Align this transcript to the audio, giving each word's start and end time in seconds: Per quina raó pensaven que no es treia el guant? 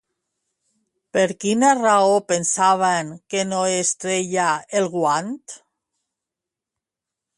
Per 1.17 1.25
quina 1.43 1.69
raó 1.81 2.15
pensaven 2.31 3.11
que 3.35 3.43
no 3.53 3.61
es 3.83 3.93
treia 4.05 4.47
el 4.81 4.89
guant? 4.97 5.37